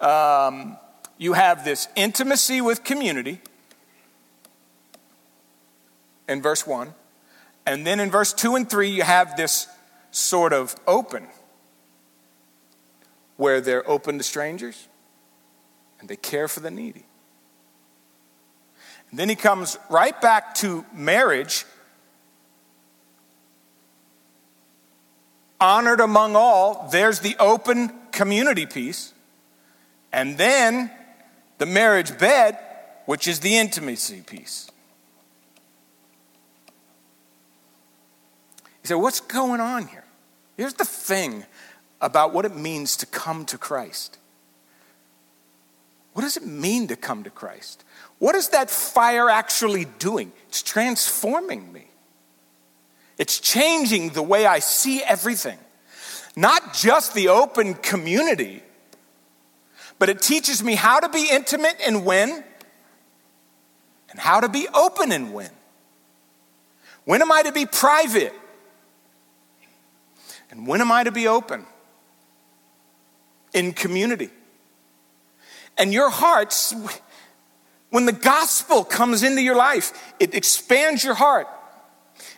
[0.00, 0.78] Um,
[1.18, 3.40] you have this intimacy with community
[6.28, 6.94] in verse 1,
[7.66, 9.66] and then in verse 2 and 3, you have this
[10.10, 11.26] sort of open
[13.36, 14.88] where they're open to strangers
[16.00, 17.04] and they care for the needy.
[19.10, 21.64] And then he comes right back to marriage.
[25.60, 29.12] Honored among all, there's the open community piece.
[30.12, 30.90] And then
[31.58, 32.58] the marriage bed,
[33.06, 34.70] which is the intimacy piece.
[38.80, 40.04] He said, what's going on here?
[40.56, 41.44] Here's the thing
[42.00, 44.16] about what it means to come to Christ.
[46.12, 47.84] What does it mean to come to Christ?
[48.18, 50.32] What is that fire actually doing?
[50.48, 51.86] It's transforming me.
[53.18, 55.58] It's changing the way I see everything.
[56.36, 58.62] Not just the open community,
[59.98, 62.42] but it teaches me how to be intimate and when,
[64.10, 65.50] and how to be open and when.
[67.04, 68.34] When am I to be private?
[70.50, 71.66] And when am I to be open?
[73.52, 74.30] In community.
[75.78, 76.74] And your hearts,
[77.90, 81.46] when the gospel comes into your life, it expands your heart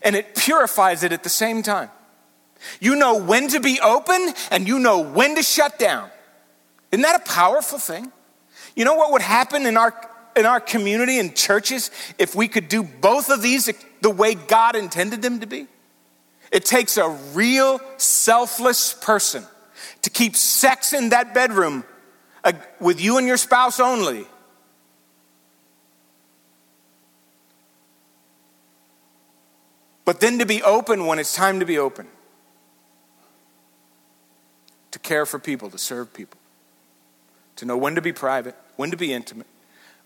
[0.03, 1.91] and it purifies it at the same time.
[2.81, 6.09] You know when to be open and you know when to shut down.
[6.93, 8.13] Isn't that a powerful thing?
[8.77, 9.95] You know what would happen in our
[10.35, 14.77] in our community and churches if we could do both of these the way God
[14.77, 15.67] intended them to be?
[16.51, 19.45] It takes a real selfless person
[20.03, 21.85] to keep sex in that bedroom
[22.81, 24.27] with you and your spouse only.
[30.05, 32.09] But then to be open when it's time to be open.
[34.91, 36.39] To care for people, to serve people.
[37.57, 39.47] To know when to be private, when to be intimate,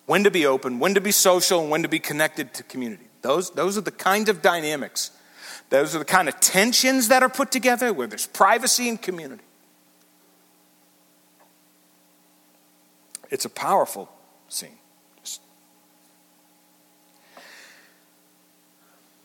[0.05, 3.07] when to be open, when to be social, and when to be connected to community.
[3.23, 5.11] Those, those are the kind of dynamics
[5.71, 9.43] those are the kind of tensions that are put together where there's privacy and community.
[13.31, 14.09] It's a powerful
[14.49, 14.79] scene.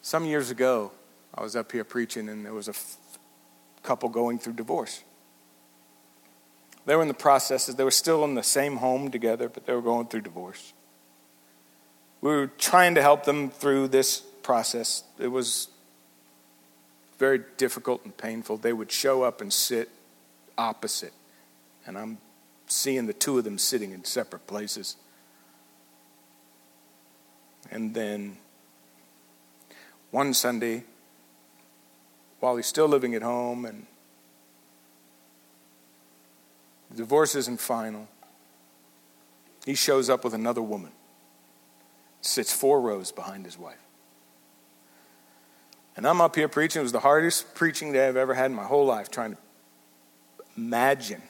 [0.02, 0.92] Some years ago,
[1.34, 2.98] I was up here preaching, and there was a f-
[3.84, 5.04] couple going through divorce.
[6.86, 9.74] They were in the processes, they were still in the same home together, but they
[9.74, 10.74] were going through divorce.
[12.22, 15.04] We were trying to help them through this process.
[15.20, 15.70] It was
[17.20, 19.90] very difficult and painful, they would show up and sit
[20.58, 21.14] opposite.
[21.86, 22.18] And I'm
[22.72, 24.96] seeing the two of them sitting in separate places.
[27.70, 28.38] And then
[30.10, 30.84] one Sunday,
[32.40, 33.86] while he's still living at home and
[36.90, 38.08] the divorce isn't final,
[39.66, 40.92] he shows up with another woman,
[42.22, 43.78] sits four rows behind his wife.
[45.98, 46.80] And I'm up here preaching.
[46.80, 49.38] It was the hardest preaching day I've ever had in my whole life, trying to
[50.56, 51.22] imagine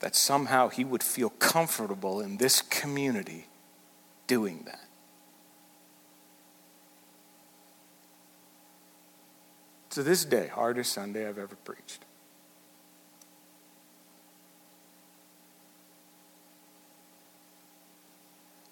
[0.00, 3.46] that somehow he would feel comfortable in this community
[4.26, 4.80] doing that.
[9.90, 12.04] To this day, hardest Sunday I've ever preached.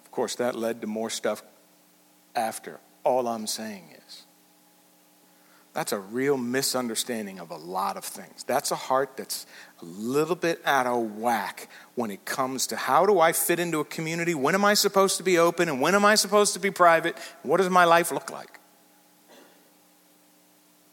[0.03, 1.41] Of course, that led to more stuff
[2.35, 2.79] after.
[3.03, 4.24] All I'm saying is,
[5.75, 8.45] that's a real misunderstanding of a lot of things.
[8.45, 9.45] That's a heart that's
[9.81, 13.81] a little bit out of whack when it comes to how do I fit into
[13.81, 14.33] a community?
[14.33, 15.67] When am I supposed to be open?
[15.67, 17.17] And when am I supposed to be private?
[17.43, 18.57] What does my life look like?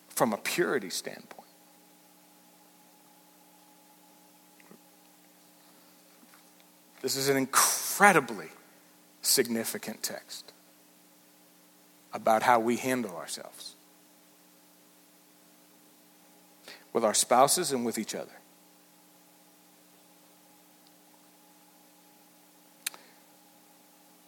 [0.08, 1.46] From a purity standpoint.
[7.02, 8.48] This is an incredibly
[9.20, 10.52] significant text
[12.12, 13.76] about how we handle ourselves.
[16.92, 18.32] With our spouses and with each other.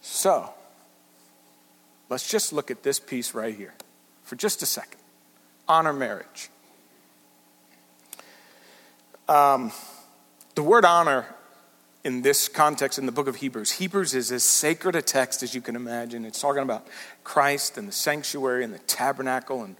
[0.01, 0.49] So,
[2.09, 3.73] let's just look at this piece right here
[4.23, 4.99] for just a second
[5.67, 6.49] honor marriage.
[9.27, 9.71] Um,
[10.55, 11.25] the word honor
[12.03, 15.55] in this context in the book of Hebrews, Hebrews is as sacred a text as
[15.55, 16.23] you can imagine.
[16.23, 16.87] It's talking about
[17.23, 19.75] Christ and the sanctuary and the tabernacle and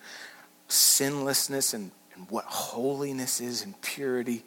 [0.68, 4.44] sinlessness and and what holiness is and purity.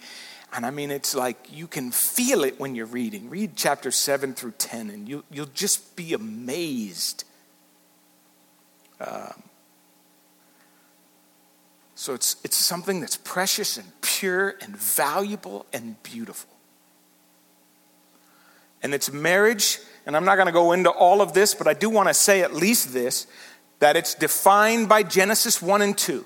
[0.53, 3.29] And I mean, it's like you can feel it when you're reading.
[3.29, 7.25] Read chapter 7 through 10, and you, you'll just be amazed.
[9.01, 9.43] Um,
[11.95, 16.51] so it's, it's something that's precious and pure and valuable and beautiful.
[18.83, 21.75] And it's marriage, and I'm not going to go into all of this, but I
[21.75, 23.27] do want to say at least this
[23.81, 26.25] that it's defined by Genesis 1 and 2.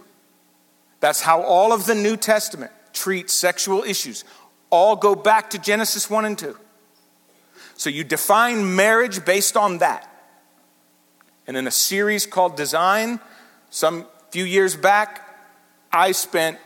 [1.03, 4.25] That's how all of the New Testament treats sexual issues.
[4.71, 6.57] All go back to Genesis 1 and 2.
[7.75, 10.09] So you define marriage based on that.
[11.49, 13.19] And in a series called Design,
[13.69, 15.29] some few years back,
[15.93, 16.59] I spent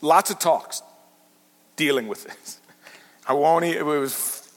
[0.00, 0.82] lots of talks
[1.76, 2.58] dealing with this.
[3.28, 4.12] I won't, it was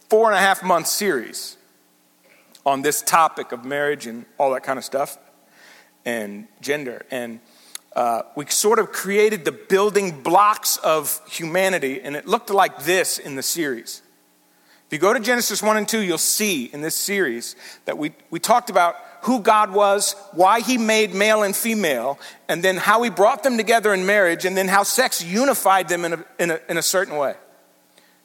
[0.09, 1.57] four and a half month series
[2.65, 5.19] on this topic of marriage and all that kind of stuff
[6.05, 7.05] and gender.
[7.11, 7.39] And
[7.95, 13.19] uh, we sort of created the building blocks of humanity, and it looked like this
[13.19, 14.01] in the series.
[14.87, 18.13] If you go to Genesis 1 and 2, you'll see in this series that we,
[18.29, 23.01] we talked about who God was, why He made male and female, and then how
[23.03, 26.51] He brought them together in marriage, and then how sex unified them in a, in
[26.51, 27.35] a, in a certain way.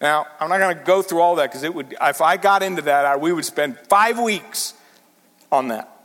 [0.00, 2.62] Now, I'm not going to go through all that because it would, if I got
[2.62, 4.74] into that, I, we would spend five weeks
[5.50, 5.97] on that.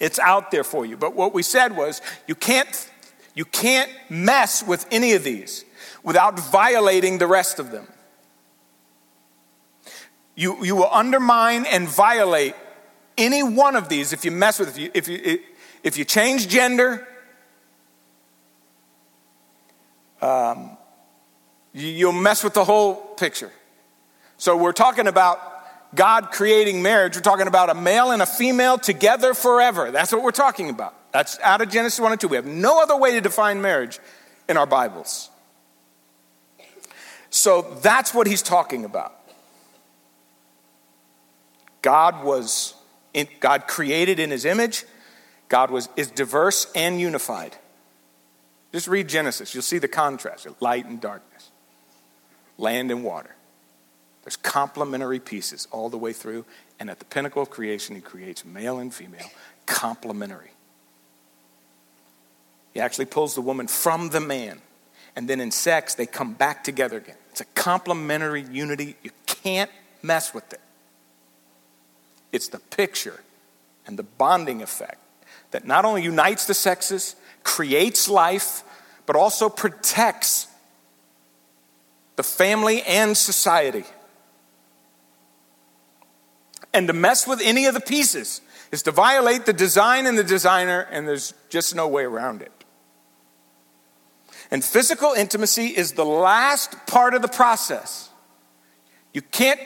[0.00, 0.96] It's out there for you.
[0.96, 2.90] But what we said was you can't,
[3.34, 5.64] you can't mess with any of these
[6.02, 7.86] without violating the rest of them.
[10.34, 12.54] You, you will undermine and violate
[13.16, 14.92] any one of these if you mess with it.
[14.94, 15.40] If you, if you,
[15.82, 17.06] if you change gender,
[20.22, 20.76] um,
[21.72, 23.50] you'll mess with the whole picture.
[24.36, 25.57] So we're talking about
[25.94, 27.16] God creating marriage.
[27.16, 29.90] We're talking about a male and a female together forever.
[29.90, 30.94] That's what we're talking about.
[31.12, 32.28] That's out of Genesis 1 and 2.
[32.28, 33.98] We have no other way to define marriage
[34.48, 35.30] in our Bibles.
[37.30, 39.14] So that's what he's talking about.
[41.82, 42.74] God was
[43.14, 44.84] in, God created in his image.
[45.48, 47.56] God was is diverse and unified.
[48.72, 49.54] Just read Genesis.
[49.54, 51.50] You'll see the contrast, light and darkness,
[52.58, 53.34] land and water.
[54.28, 56.44] There's complementary pieces all the way through.
[56.78, 59.24] And at the pinnacle of creation, he creates male and female,
[59.64, 60.50] complementary.
[62.74, 64.60] He actually pulls the woman from the man.
[65.16, 67.16] And then in sex, they come back together again.
[67.30, 68.96] It's a complementary unity.
[69.02, 69.70] You can't
[70.02, 70.60] mess with it.
[72.30, 73.20] It's the picture
[73.86, 74.98] and the bonding effect
[75.52, 78.62] that not only unites the sexes, creates life,
[79.06, 80.48] but also protects
[82.16, 83.84] the family and society.
[86.78, 90.22] And to mess with any of the pieces is to violate the design and the
[90.22, 92.52] designer, and there's just no way around it.
[94.52, 98.10] And physical intimacy is the last part of the process.
[99.12, 99.58] You can't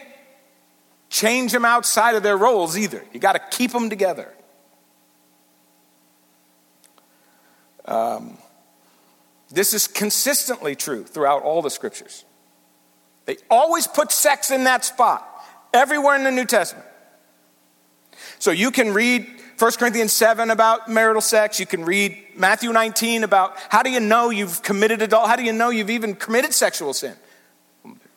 [1.10, 3.04] change them outside of their roles either.
[3.12, 4.32] You got to keep them together.
[7.84, 8.38] Um,
[9.50, 12.24] this is consistently true throughout all the scriptures.
[13.26, 15.28] They always put sex in that spot,
[15.74, 16.86] everywhere in the New Testament.
[18.42, 19.24] So you can read
[19.60, 21.60] 1 Corinthians 7 about marital sex.
[21.60, 25.44] You can read Matthew 19 about how do you know you've committed adult, how do
[25.44, 27.14] you know you've even committed sexual sin?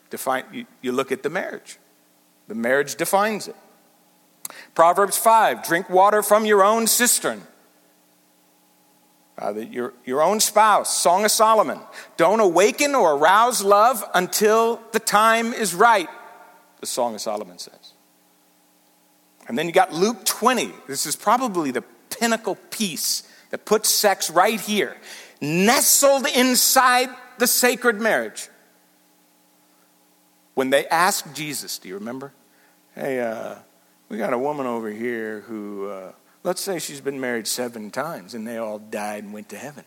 [0.09, 1.77] Define, you, you look at the marriage.
[2.47, 3.55] The marriage defines it.
[4.73, 7.43] Proverbs 5 drink water from your own cistern.
[9.37, 11.79] Uh, your, your own spouse, Song of Solomon.
[12.17, 16.09] Don't awaken or arouse love until the time is right,
[16.79, 17.84] the Song of Solomon says.
[19.47, 20.71] And then you got Luke 20.
[20.87, 24.95] This is probably the pinnacle piece that puts sex right here,
[25.41, 28.49] nestled inside the sacred marriage.
[30.55, 32.31] When they asked Jesus, do you remember?
[32.95, 33.55] Hey, uh,
[34.09, 36.11] we got a woman over here who, uh,
[36.43, 39.83] let's say she's been married seven times and they all died and went to heaven.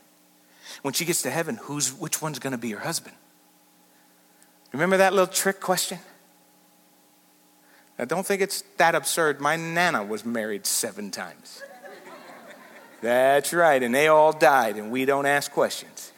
[0.83, 3.17] When she gets to heaven, who's, which one's going to be her husband?
[4.73, 5.99] Remember that little trick question?
[7.99, 9.41] I don't think it's that absurd.
[9.41, 11.63] My Nana was married seven times.
[13.01, 16.13] That's right, and they all died, and we don't ask questions.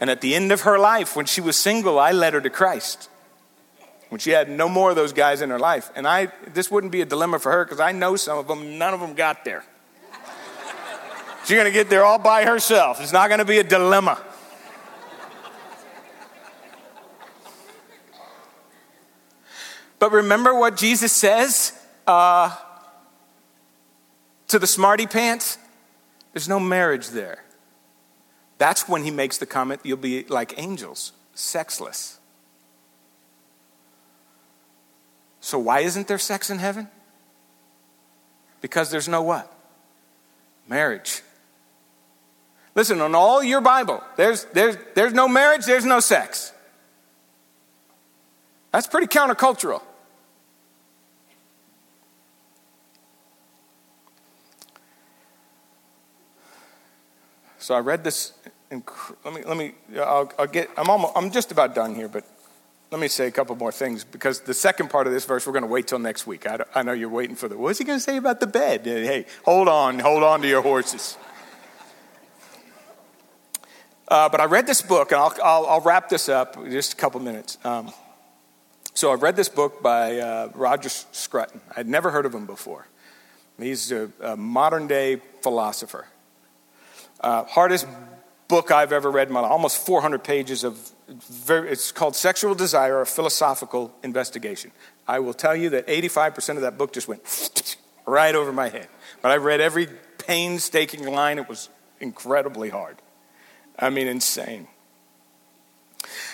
[0.00, 2.50] And at the end of her life, when she was single, I led her to
[2.50, 3.10] Christ.
[4.08, 5.90] When she had no more of those guys in her life.
[5.94, 8.78] And I, this wouldn't be a dilemma for her because I know some of them,
[8.78, 9.62] none of them got there.
[11.44, 13.00] She's going to get there all by herself.
[13.00, 14.20] It's not going to be a dilemma.
[20.00, 22.56] But remember what Jesus says uh,
[24.48, 25.58] to the smarty pants?
[26.32, 27.44] There's no marriage there.
[28.58, 32.18] That's when he makes the comment, you'll be like angels, sexless.
[35.40, 36.88] So, why isn't there sex in heaven?
[38.60, 39.52] Because there's no what?
[40.68, 41.22] Marriage.
[42.74, 46.52] Listen, on all your Bible, there's, there's, there's no marriage, there's no sex.
[48.72, 49.82] That's pretty countercultural.
[57.70, 58.32] So I read this
[58.72, 62.08] inc- let me, let me, I'll, I'll get, I'm almost, I'm just about done here,
[62.08, 62.24] but
[62.90, 65.52] let me say a couple more things because the second part of this verse we're
[65.52, 66.48] going to wait till next week.
[66.48, 67.56] I, I know you're waiting for the.
[67.56, 68.84] What's he going to say about the bed?
[68.84, 71.16] Hey, hold on, hold on to your horses.
[74.08, 76.94] Uh, but I read this book, and I'll, I'll, I'll, wrap this up in just
[76.94, 77.56] a couple minutes.
[77.62, 77.92] Um,
[78.94, 81.60] so I read this book by uh, Roger Scruton.
[81.76, 82.88] I'd never heard of him before.
[83.60, 86.08] He's a, a modern day philosopher.
[87.20, 87.86] Uh, hardest
[88.48, 92.54] book I've ever read in my life, almost 400 pages of very, it's called Sexual
[92.54, 94.70] Desire, a Philosophical Investigation.
[95.06, 98.88] I will tell you that 85% of that book just went right over my head.
[99.22, 101.38] But I read every painstaking line.
[101.38, 101.68] It was
[102.00, 102.96] incredibly hard.
[103.78, 104.68] I mean, insane.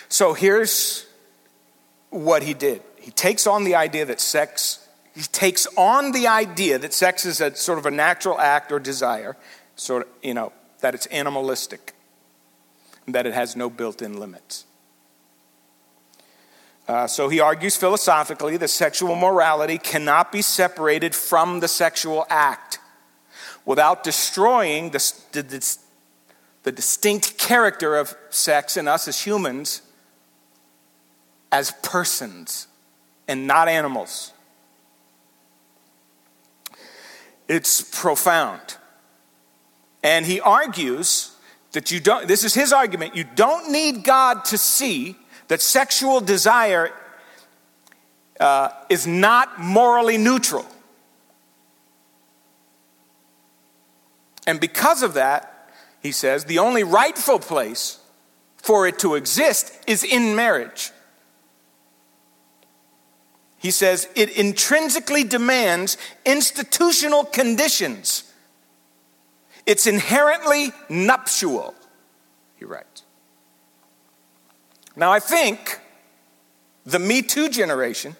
[0.09, 1.07] So here's
[2.11, 6.79] what he did he takes on the idea that sex, he takes on the idea
[6.79, 9.37] that sex is a sort of a natural act or desire,
[9.77, 11.95] sort of, you know, that it's animalistic,
[13.09, 14.65] that it has no built in limits.
[16.89, 22.79] Uh, so he argues philosophically that sexual morality cannot be separated from the sexual act
[23.65, 25.79] without destroying the, the,
[26.63, 29.83] the distinct character of sex in us as humans
[31.51, 32.69] as persons
[33.27, 34.33] and not animals.
[37.49, 38.77] It's profound.
[40.07, 41.33] And he argues
[41.73, 45.17] that you don't, this is his argument, you don't need God to see
[45.49, 46.93] that sexual desire
[48.39, 50.65] uh, is not morally neutral.
[54.47, 57.99] And because of that, he says, the only rightful place
[58.59, 60.93] for it to exist is in marriage.
[63.59, 68.26] He says it intrinsically demands institutional conditions.
[69.67, 71.75] It's inherently nuptial,
[72.55, 73.03] he writes.
[74.95, 75.81] Now, I think
[76.85, 78.15] the Me Too generation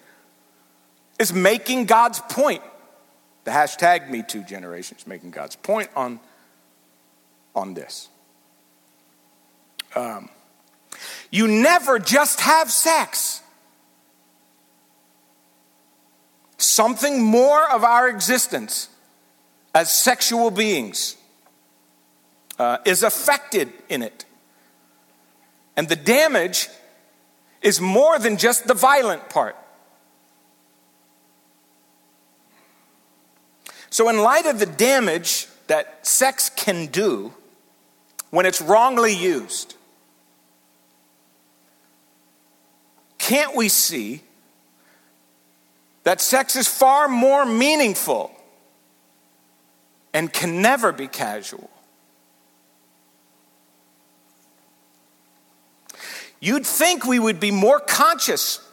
[1.17, 2.61] is making God's point.
[3.45, 6.19] The hashtag Me Too generation is making God's point on,
[7.55, 8.09] on this.
[9.95, 10.29] Um,
[11.31, 13.41] you never just have sex.
[16.57, 18.89] Something more of our existence
[19.73, 21.15] as sexual beings
[22.59, 24.25] uh, is affected in it.
[25.75, 26.69] And the damage
[27.61, 29.55] is more than just the violent part.
[33.89, 37.33] So, in light of the damage that sex can do
[38.31, 39.75] when it's wrongly used,
[43.17, 44.21] can't we see
[46.03, 48.31] that sex is far more meaningful
[50.13, 51.69] and can never be casual?
[56.39, 58.67] You'd think we would be more conscious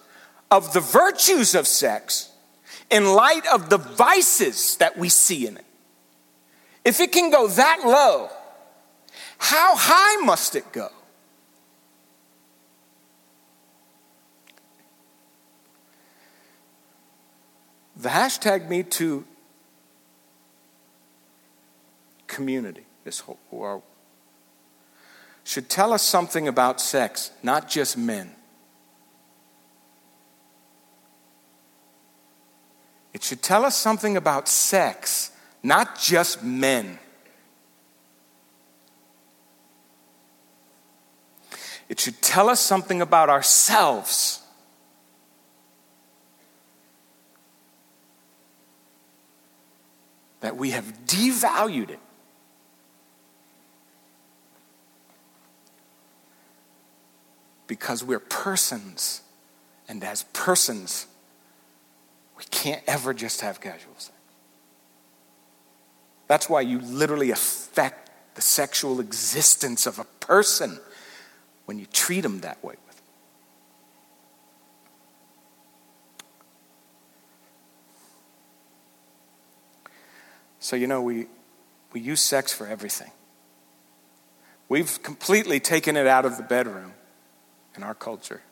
[0.50, 2.30] of the virtues of sex
[2.90, 5.64] in light of the vices that we see in it.
[6.84, 8.28] If it can go that low,
[9.38, 10.90] how high must it go?
[17.96, 19.24] The hashtag Me Too
[22.26, 23.82] community, this whole,
[25.44, 28.34] should tell us something about sex, not just men.
[33.12, 35.30] It should tell us something about sex,
[35.62, 36.98] not just men.
[41.88, 44.40] It should tell us something about ourselves.
[50.40, 52.00] That we have devalued it
[57.66, 59.22] because we're persons.
[59.88, 61.06] And as persons,
[62.36, 64.12] we can't ever just have casual sex.
[66.26, 70.80] That's why you literally affect the sexual existence of a person
[71.66, 72.74] when you treat them that way
[80.64, 81.26] So, you know, we,
[81.92, 83.10] we use sex for everything.
[84.66, 86.94] We've completely taken it out of the bedroom
[87.76, 88.42] in our culture,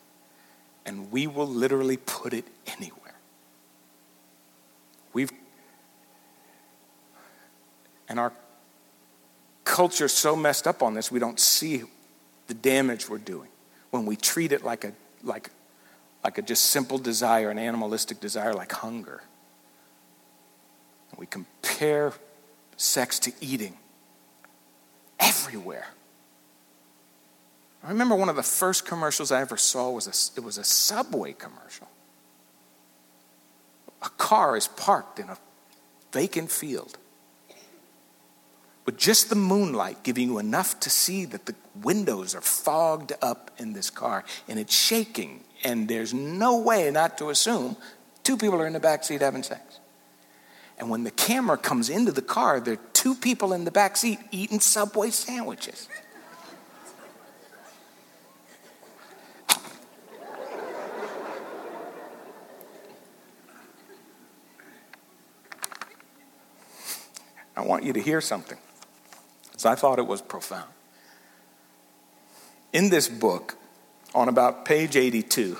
[0.85, 3.15] and we will literally put it anywhere.
[5.13, 5.31] We've
[8.09, 8.33] and our
[9.63, 11.83] culture so messed up on this, we don't see
[12.47, 13.49] the damage we're doing
[13.91, 14.93] when we treat it like a
[15.23, 15.49] like
[16.23, 19.23] like a just simple desire, an animalistic desire like hunger.
[21.17, 22.13] We compare
[22.77, 23.77] sex to eating
[25.19, 25.87] everywhere.
[27.83, 30.63] I remember one of the first commercials I ever saw was a, it was a
[30.63, 31.87] Subway commercial.
[34.01, 35.37] A car is parked in a
[36.11, 36.97] vacant field
[38.85, 43.51] with just the moonlight giving you enough to see that the windows are fogged up
[43.57, 47.75] in this car and it's shaking and there's no way not to assume
[48.23, 49.79] two people are in the back seat having sex
[50.77, 53.95] and when the camera comes into the car there are two people in the back
[53.95, 55.87] seat eating subway sandwiches
[67.63, 68.57] I want you to hear something.
[69.55, 70.69] So I thought it was profound.
[72.73, 73.55] In this book,
[74.13, 75.57] on about page 82,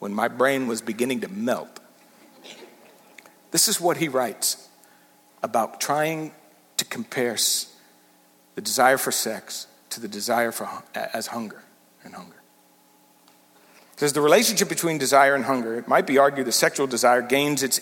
[0.00, 1.78] when my brain was beginning to melt,
[3.52, 4.68] this is what he writes
[5.44, 6.32] about trying
[6.76, 7.36] to compare
[8.56, 11.62] the desire for sex to the desire for as hunger
[12.02, 12.42] and hunger.
[13.94, 17.62] Because the relationship between desire and hunger, it might be argued that sexual desire gains
[17.62, 17.80] its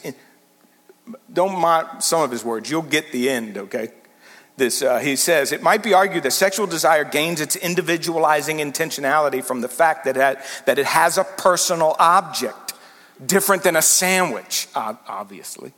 [1.32, 2.70] don't mind some of his words.
[2.70, 3.88] You'll get the end, okay?
[4.56, 9.42] This, uh, he says, it might be argued that sexual desire gains its individualizing intentionality
[9.42, 12.72] from the fact that it, that it has a personal object,
[13.24, 15.72] different than a sandwich, obviously.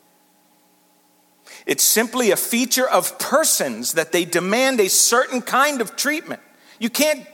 [1.64, 6.42] It's simply a feature of persons that they demand a certain kind of treatment.
[6.78, 7.26] You can't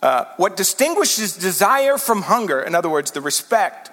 [0.00, 3.90] Uh, what distinguishes desire from hunger, in other words, the respect,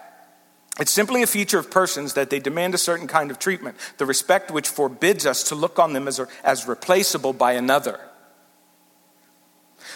[0.79, 4.05] it's simply a feature of persons that they demand a certain kind of treatment, the
[4.05, 7.99] respect which forbids us to look on them as, as replaceable by another.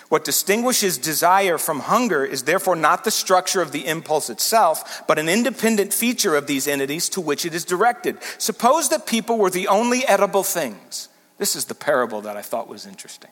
[0.08, 5.20] What distinguishes desire from hunger is therefore not the structure of the impulse itself, but
[5.20, 8.18] an independent feature of these entities to which it is directed.
[8.40, 11.10] Suppose that people were the only edible things.
[11.38, 13.30] This is the parable that I thought was interesting.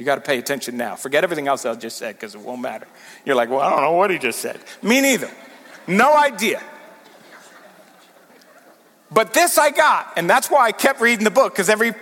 [0.00, 0.96] You got to pay attention now.
[0.96, 2.86] Forget everything else I just said because it won't matter.
[3.26, 4.58] You're like, well, I don't know what he just said.
[4.80, 5.30] Me neither.
[5.86, 6.62] No idea.
[9.10, 11.92] But this I got, and that's why I kept reading the book because every,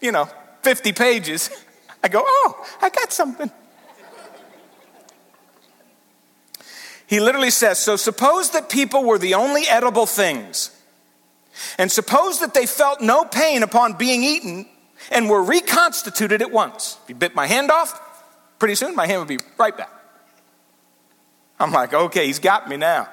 [0.00, 0.30] you know,
[0.62, 1.50] 50 pages,
[2.02, 3.50] I go, oh, I got something.
[7.06, 10.70] He literally says, so suppose that people were the only edible things,
[11.76, 14.66] and suppose that they felt no pain upon being eaten
[15.10, 16.98] and we were reconstituted at once.
[17.04, 18.00] If you bit my hand off,
[18.58, 19.90] pretty soon my hand would be right back.
[21.58, 23.08] I'm like, okay, he's got me now.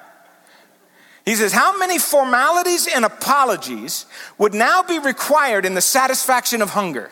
[1.24, 6.70] He says, How many formalities and apologies would now be required in the satisfaction of
[6.70, 7.10] hunger?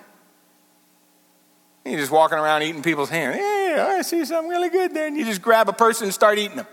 [1.84, 3.38] You're just walking around eating people's hands.
[3.38, 5.06] Yeah, I see something really good there.
[5.06, 6.66] And you just grab a person and start eating them.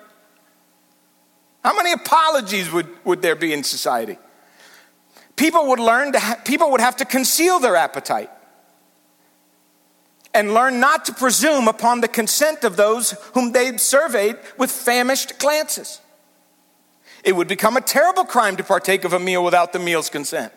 [1.63, 4.17] How many apologies would, would there be in society?
[5.39, 8.29] People would learn to ha- people would have to conceal their appetite
[10.33, 15.39] and learn not to presume upon the consent of those whom they surveyed with famished
[15.39, 16.01] glances.
[17.23, 20.51] It would become a terrible crime to partake of a meal without the meal's consent.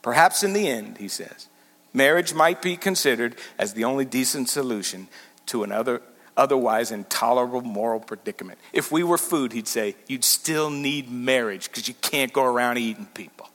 [0.00, 1.48] Perhaps in the end, he says,
[1.92, 5.08] marriage might be considered as the only decent solution
[5.46, 6.00] to another
[6.36, 8.58] otherwise intolerable moral predicament.
[8.72, 12.78] If we were food, he'd say, you'd still need marriage because you can't go around
[12.78, 13.48] eating people.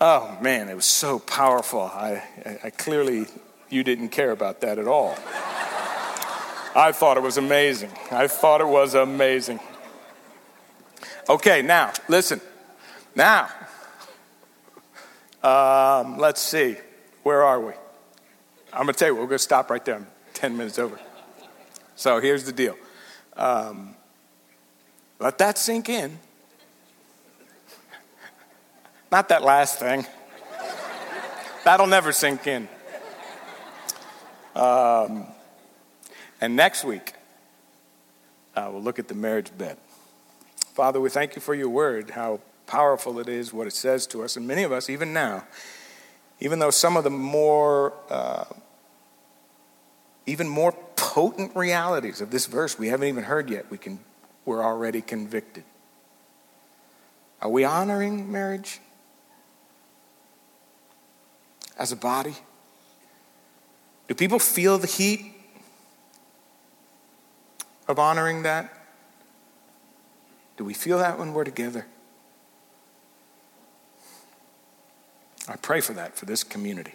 [0.00, 1.82] Oh man, it was so powerful.
[1.82, 3.26] I, I, I clearly,
[3.70, 5.16] you didn't care about that at all.
[6.76, 7.90] I thought it was amazing.
[8.10, 9.60] I thought it was amazing.
[11.28, 12.40] Okay, now, listen.
[13.14, 13.48] Now,
[15.42, 16.76] um, let's see.
[17.22, 17.72] Where are we?
[18.74, 19.94] I'm going to tell you, we're going to stop right there.
[19.94, 20.98] I'm 10 minutes over.
[21.94, 22.76] So here's the deal
[23.36, 23.94] um,
[25.20, 26.18] let that sink in.
[29.12, 30.04] Not that last thing.
[31.64, 32.68] That'll never sink in.
[34.56, 35.26] Um,
[36.40, 37.14] and next week,
[38.56, 39.76] uh, we'll look at the marriage bed.
[40.74, 44.24] Father, we thank you for your word, how powerful it is, what it says to
[44.24, 44.36] us.
[44.36, 45.44] And many of us, even now,
[46.40, 48.44] even though some of the more uh,
[50.26, 53.98] even more potent realities of this verse we haven't even heard yet, we can,
[54.44, 55.64] we're already convicted.
[57.40, 58.80] Are we honoring marriage
[61.78, 62.34] as a body?
[64.08, 65.34] Do people feel the heat
[67.86, 68.72] of honoring that?
[70.56, 71.86] Do we feel that when we're together?
[75.48, 76.94] I pray for that for this community.